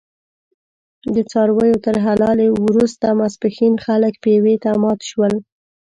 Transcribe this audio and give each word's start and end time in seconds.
د 1.13 1.15
څارویو 1.31 1.77
تر 1.85 1.95
حلالې 2.05 2.47
وروسته 2.65 3.05
ماسپښین 3.19 3.73
خلک 3.85 4.13
پېوې 4.23 4.55
ته 4.63 4.71
مات 4.83 4.99
شول. 5.09 5.33